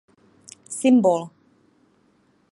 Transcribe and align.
Symbol. 0.79 1.29